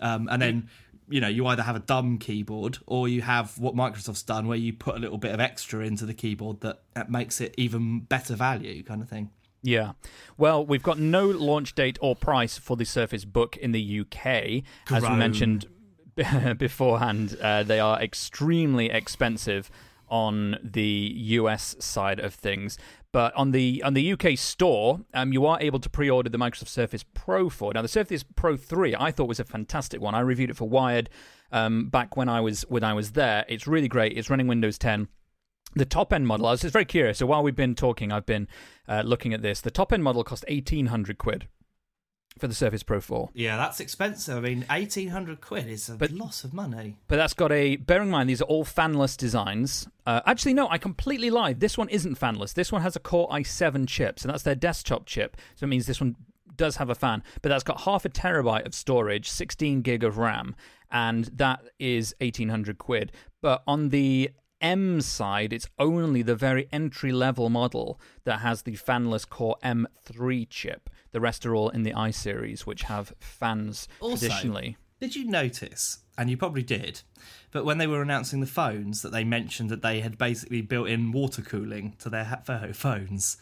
[0.00, 0.68] Um, and then
[1.08, 4.58] you know you either have a dumb keyboard or you have what Microsoft's done where
[4.58, 8.00] you put a little bit of extra into the keyboard that, that makes it even
[8.00, 9.30] better value kind of thing.
[9.62, 9.92] Yeah.
[10.36, 14.62] Well, we've got no launch date or price for the Surface Book in the UK.
[14.90, 15.66] As we mentioned
[16.58, 19.70] beforehand, uh, they are extremely expensive
[20.08, 22.78] on the US side of things.
[23.16, 26.68] But on the on the UK store, um, you are able to pre-order the Microsoft
[26.68, 27.72] Surface Pro 4.
[27.72, 30.14] Now, the Surface Pro 3, I thought was a fantastic one.
[30.14, 31.08] I reviewed it for Wired
[31.50, 33.46] um, back when I was when I was there.
[33.48, 34.18] It's really great.
[34.18, 35.08] It's running Windows 10
[35.74, 37.18] the top end model, I was just very curious.
[37.18, 38.48] So while we've been talking, I've been
[38.86, 39.62] uh, looking at this.
[39.62, 41.48] The top end model cost eighteen hundred quid
[42.38, 43.30] for the Surface Pro 4.
[43.34, 44.36] Yeah, that's expensive.
[44.36, 46.96] I mean, 1800 quid is a but, loss of money.
[47.08, 47.76] But that's got a.
[47.76, 49.88] Bearing in mind, these are all fanless designs.
[50.06, 51.60] Uh, actually, no, I completely lied.
[51.60, 52.54] This one isn't fanless.
[52.54, 55.36] This one has a Core i7 chip, so that's their desktop chip.
[55.54, 56.16] So it means this one
[56.56, 60.18] does have a fan, but that's got half a terabyte of storage, 16 gig of
[60.18, 60.54] RAM,
[60.90, 63.12] and that is 1800 quid.
[63.42, 68.72] But on the M side, it's only the very entry level model that has the
[68.72, 70.88] fanless Core M3 chip.
[71.12, 74.76] The rest are all in the i series, which have fans also, traditionally.
[75.00, 77.02] Did you notice, and you probably did,
[77.50, 80.88] but when they were announcing the phones, that they mentioned that they had basically built
[80.88, 82.42] in water cooling to their
[82.72, 83.36] phones?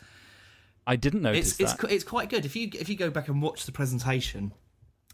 [0.86, 1.84] I didn't notice it's, that.
[1.84, 4.52] It's, it's quite good if you if you go back and watch the presentation.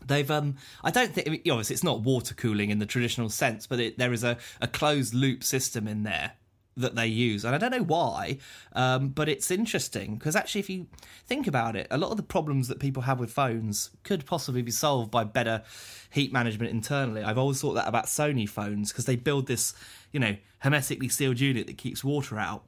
[0.06, 3.80] They've um I don't think obviously it's not water cooling in the traditional sense, but
[3.80, 6.32] it, there is a, a closed loop system in there
[6.76, 8.38] that they use, and I don't know why,
[8.72, 10.86] um, but it's interesting because actually, if you
[11.26, 14.62] think about it, a lot of the problems that people have with phones could possibly
[14.62, 15.62] be solved by better
[16.10, 17.22] heat management internally.
[17.22, 19.74] I've always thought that about Sony phones because they build this,
[20.12, 22.64] you know, hermetically sealed unit that keeps water out,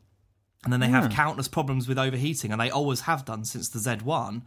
[0.65, 1.03] and then they yeah.
[1.03, 4.43] have countless problems with overheating, and they always have done since the Z1.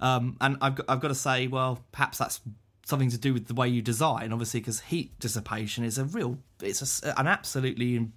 [0.00, 2.40] Um, and I've got, I've got to say, well, perhaps that's
[2.84, 6.38] something to do with the way you design, obviously, because heat dissipation is a real,
[6.60, 8.08] it's a, an absolutely,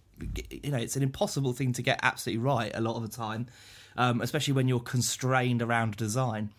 [0.50, 3.46] you know, it's an impossible thing to get absolutely right a lot of the time,
[3.98, 6.50] um, especially when you're constrained around design.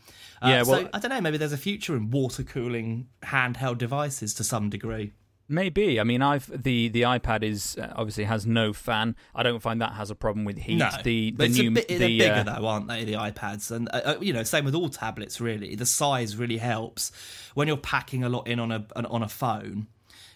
[0.40, 1.20] Uh, Yeah, well- so I don't know.
[1.20, 5.12] Maybe there's a future in water cooling handheld devices to some degree.
[5.48, 6.00] Maybe.
[6.00, 9.14] I mean, I've the the iPad is uh, obviously has no fan.
[9.34, 10.78] I don't find that has a problem with heat.
[10.78, 13.04] No, the the it's new a bit, the they're bigger uh, though, aren't they?
[13.04, 15.40] The iPads, and uh, uh, you know, same with all tablets.
[15.40, 17.12] Really, the size really helps
[17.54, 19.86] when you're packing a lot in on a an, on a phone.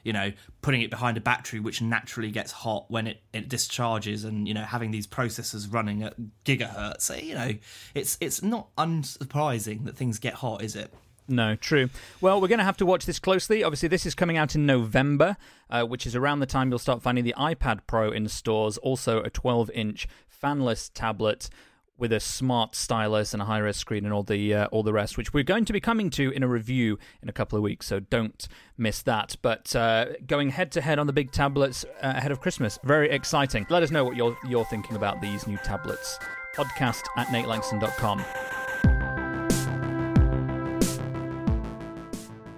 [0.03, 4.25] You know, putting it behind a battery which naturally gets hot when it, it discharges,
[4.25, 7.03] and you know, having these processors running at gigahertz.
[7.03, 7.53] So, you know,
[7.95, 10.95] it's it's not unsurprising that things get hot, is it?
[11.31, 11.91] No, true.
[12.21, 13.63] Well, we're going to have to watch this closely.
[13.63, 15.37] Obviously, this is coming out in November,
[15.71, 18.79] uh, which is around the time you'll start finding the iPad Pro in stores.
[18.79, 20.09] Also, a 12 inch
[20.43, 21.49] fanless tablet
[21.97, 24.93] with a smart stylus and a high res screen and all the uh, all the
[24.93, 27.63] rest, which we're going to be coming to in a review in a couple of
[27.63, 27.87] weeks.
[27.87, 29.37] So don't miss that.
[29.41, 33.11] But uh, going head to head on the big tablets uh, ahead of Christmas, very
[33.11, 33.67] exciting.
[33.71, 36.19] Let us know what you're you're thinking about these new tablets.
[36.57, 38.60] Podcast at natelanxon.com.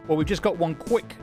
[0.09, 1.17] Well, we've just got one quick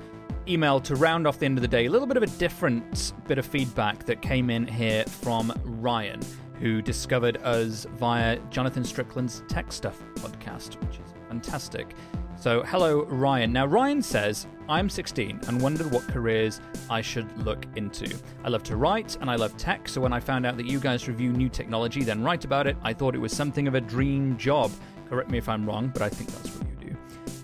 [0.47, 1.85] email to round off the end of the day.
[1.85, 6.21] A little bit of a different bit of feedback that came in here from Ryan,
[6.59, 11.93] who discovered us via Jonathan Strickland's TechStuff podcast, which is fantastic.
[12.39, 13.51] So, hello, Ryan.
[13.51, 18.17] Now, Ryan says, I'm 16 and wondered what careers I should look into.
[18.45, 20.79] I love to write and I love tech, so when I found out that you
[20.79, 23.81] guys review new technology, then write about it, I thought it was something of a
[23.81, 24.71] dream job.
[25.09, 26.78] Correct me if I'm wrong, but I think that's what you.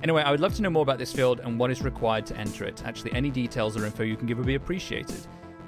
[0.06, 2.38] Anyway, I would love to know more about this field and what is required to
[2.38, 2.84] enter it.
[2.86, 5.18] Actually, any details or info you can give would be appreciated.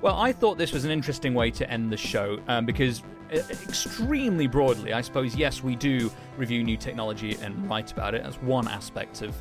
[0.04, 3.02] Well, I thought this was an interesting way to end the show um, because,
[3.34, 8.22] uh, extremely broadly, I suppose, yes, we do review new technology and write about it
[8.22, 9.34] as one aspect of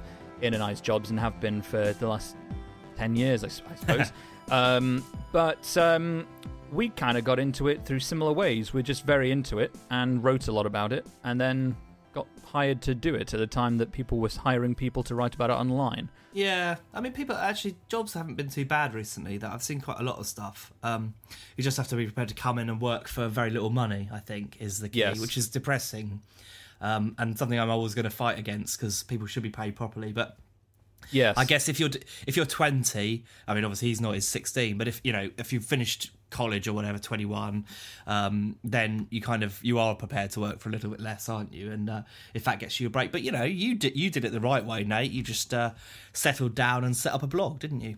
[0.42, 2.34] Ian and I's jobs and have been for the last
[2.96, 4.12] 10 years, I suppose.
[4.50, 6.26] um, but um,
[6.72, 8.72] we kind of got into it through similar ways.
[8.72, 11.76] We're just very into it and wrote a lot about it and then
[12.16, 15.34] got hired to do it at a time that people were hiring people to write
[15.34, 16.08] about it online.
[16.32, 19.36] Yeah, I mean, people actually jobs haven't been too bad recently.
[19.38, 20.72] That I've seen quite a lot of stuff.
[20.82, 21.14] Um,
[21.56, 24.08] you just have to be prepared to come in and work for very little money.
[24.12, 25.20] I think is the key, Yes.
[25.20, 26.22] which is depressing,
[26.80, 30.12] um, and something I'm always going to fight against because people should be paid properly.
[30.12, 30.38] But
[31.12, 31.36] Yes.
[31.36, 31.90] I guess if you're
[32.26, 34.14] if you're 20, I mean, obviously he's not.
[34.14, 37.64] He's 16, but if you know if you've finished college or whatever, 21,
[38.06, 41.28] um, then you kind of you are prepared to work for a little bit less,
[41.28, 41.70] aren't you?
[41.70, 42.02] And uh,
[42.34, 44.40] if that gets you a break, but you know, you did you did it the
[44.40, 45.10] right way, Nate.
[45.10, 45.72] You just uh,
[46.12, 47.96] settled down and set up a blog, didn't you?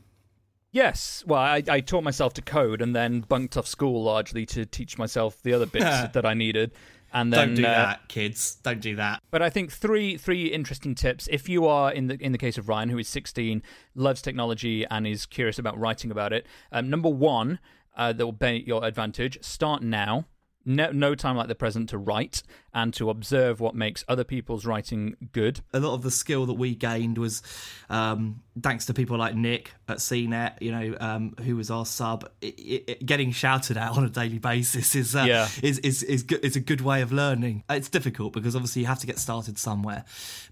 [0.70, 1.24] Yes.
[1.26, 4.98] Well, I, I taught myself to code and then bunked off school largely to teach
[4.98, 6.72] myself the other bits that I needed.
[7.12, 8.56] And then, Don't do uh, that, kids.
[8.56, 9.22] Don't do that.
[9.30, 11.26] But I think three three interesting tips.
[11.30, 13.62] If you are in the in the case of Ryan, who is 16,
[13.94, 17.60] loves technology and is curious about writing about it, um, number one
[17.98, 20.26] uh, that will be your advantage: start now.
[20.68, 22.42] No, no time like the present to write
[22.74, 25.60] and to observe what makes other people's writing good.
[25.72, 27.42] a lot of the skill that we gained was
[27.88, 32.28] um, thanks to people like Nick at CNET, you know, um, who was our sub.
[32.42, 35.48] It, it, getting shouted at on a daily basis is uh, Yeah.
[35.62, 37.64] is is is, good, is a good way of learning.
[37.70, 40.04] It's difficult because obviously you have to get started somewhere,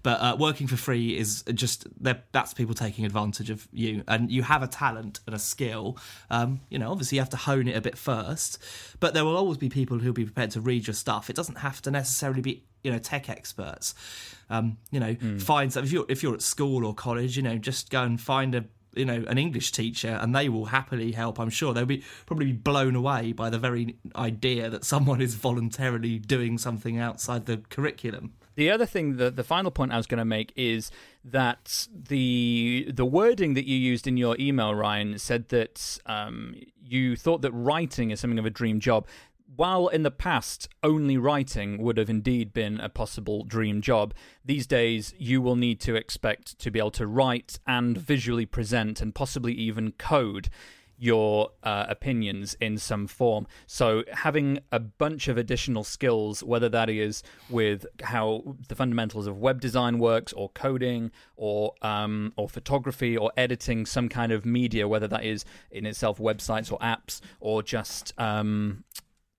[0.03, 4.41] but uh, working for free is just that's people taking advantage of you, and you
[4.43, 5.97] have a talent and a skill.
[6.29, 8.57] Um, you know, obviously you have to hone it a bit first,
[8.99, 11.29] but there will always be people who'll be prepared to read your stuff.
[11.29, 13.93] It doesn't have to necessarily be you know tech experts.
[14.49, 17.57] Um, you know, find some if you're if you're at school or college, you know,
[17.57, 18.65] just go and find a
[18.95, 21.39] you know an English teacher, and they will happily help.
[21.39, 25.35] I'm sure they'll be probably be blown away by the very idea that someone is
[25.35, 28.33] voluntarily doing something outside the curriculum.
[28.55, 30.89] The other thing, the the final point I was going to make is
[31.23, 37.15] that the the wording that you used in your email, Ryan, said that um, you
[37.15, 39.05] thought that writing is something of a dream job.
[39.57, 44.13] While in the past only writing would have indeed been a possible dream job,
[44.45, 49.01] these days you will need to expect to be able to write and visually present
[49.01, 50.49] and possibly even code
[50.95, 53.47] your uh, opinions in some form.
[53.65, 59.39] So having a bunch of additional skills, whether that is with how the fundamentals of
[59.39, 64.87] web design works, or coding, or um, or photography, or editing some kind of media,
[64.87, 68.83] whether that is in itself websites or apps, or just um,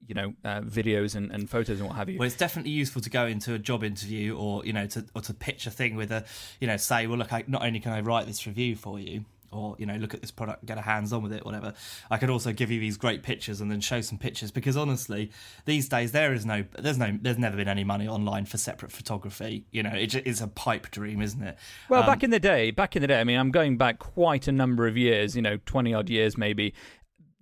[0.07, 2.19] you know uh, videos and, and photos and what have you.
[2.19, 5.23] Well, it's definitely useful to go into a job interview or you know to or
[5.23, 6.25] to pitch a thing with a
[6.61, 9.25] you know say well look I, not only can I write this review for you
[9.51, 11.73] or you know look at this product get a hands on with it whatever
[12.11, 15.31] i could also give you these great pictures and then show some pictures because honestly
[15.65, 18.93] these days there is no there's no there's never been any money online for separate
[18.93, 21.57] photography you know it is a pipe dream isn't it
[21.89, 23.99] well um, back in the day back in the day i mean i'm going back
[23.99, 26.75] quite a number of years you know 20 odd years maybe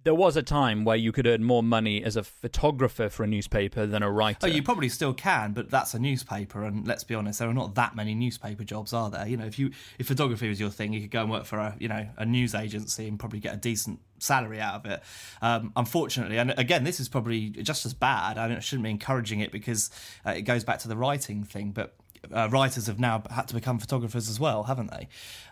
[0.06, 3.26] there was a time where you could earn more money as a photographer for a
[3.26, 4.46] newspaper than a writer.
[4.46, 7.54] Oh, you probably still can, but that's a newspaper, and let's be honest, there are
[7.54, 9.26] not that many newspaper jobs, are there?
[9.26, 11.58] You know, if you if photography was your thing, you could go and work for
[11.58, 15.02] a you know a news agency and probably get a decent salary out of it.
[15.42, 18.38] Um, unfortunately, and again, this is probably just as bad.
[18.38, 19.90] I, mean, I shouldn't be encouraging it because
[20.24, 21.96] uh, it goes back to the writing thing, but
[22.32, 25.08] uh, writers have now had to become photographers as well, haven't they?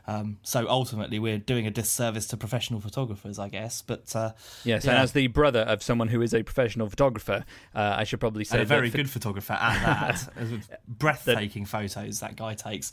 [0.07, 3.83] Um, so ultimately, we're doing a disservice to professional photographers, I guess.
[3.83, 4.33] But uh,
[4.64, 4.93] yes, yeah.
[4.93, 7.45] and as the brother of someone who is a professional photographer,
[7.75, 10.79] uh, I should probably say and a very good photographer at that.
[10.87, 12.93] breathtaking photos that guy takes.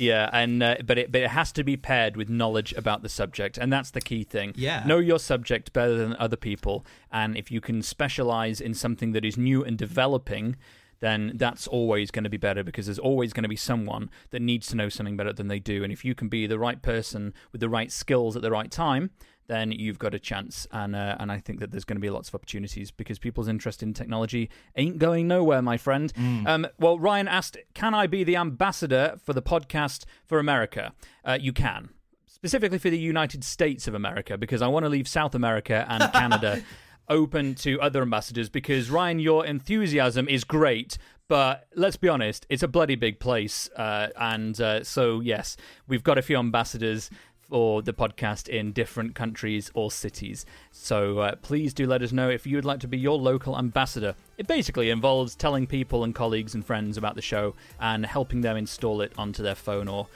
[0.00, 3.08] Yeah, and uh, but it but it has to be paired with knowledge about the
[3.08, 4.54] subject, and that's the key thing.
[4.56, 9.12] Yeah, know your subject better than other people, and if you can specialize in something
[9.12, 10.56] that is new and developing,
[11.00, 14.40] then that's always going to be better because there's always going to be someone that
[14.40, 15.82] needs to know something better than they do.
[15.82, 18.70] And if you can be the right person with the right skills at the right
[18.70, 19.10] time,
[19.50, 20.66] then you've got a chance.
[20.70, 23.48] And uh, and I think that there's going to be lots of opportunities because people's
[23.48, 26.12] interest in technology ain't going nowhere, my friend.
[26.14, 26.46] Mm.
[26.46, 30.92] Um, well, Ryan asked, "Can I be the ambassador for the podcast for America?"
[31.24, 31.90] Uh, you can.
[32.26, 36.10] Specifically for the United States of America, because I want to leave South America and
[36.12, 36.62] Canada
[37.10, 40.96] open to other ambassadors because Ryan, your enthusiasm is great,
[41.28, 45.56] but let's be honest, it's a bloody big place, uh, and uh, so yes,
[45.86, 47.10] we've got a few ambassadors
[47.50, 50.46] for the podcast in different countries or cities.
[50.70, 53.58] So uh, please do let us know if you would like to be your local
[53.58, 54.14] ambassador.
[54.38, 58.56] It basically involves telling people and colleagues and friends about the show and helping them
[58.56, 60.06] install it onto their phone or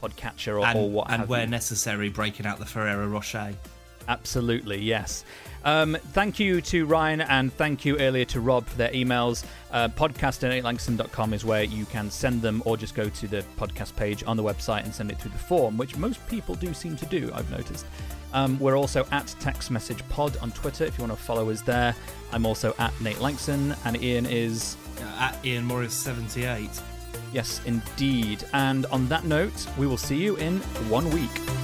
[0.00, 1.50] podcatcher or, and, or what and where you.
[1.50, 3.54] necessary breaking out the Ferrero Rocher.
[4.08, 5.24] Absolutely, yes.
[5.64, 9.44] Um, thank you to Ryan and thank you earlier to Rob for their emails.
[9.70, 13.42] Uh, podcast at natelanxon.com is where you can send them or just go to the
[13.56, 16.74] podcast page on the website and send it through the form, which most people do
[16.74, 17.86] seem to do, I've noticed.
[18.34, 21.62] Um, we're also at Tech's Message Pod on Twitter if you want to follow us
[21.62, 21.94] there.
[22.32, 24.76] I'm also at Nate Lanxon and Ian is.
[25.00, 26.82] Uh, at Ian Morris78.
[27.32, 28.44] Yes, indeed.
[28.52, 30.58] And on that note, we will see you in
[30.90, 31.63] one week.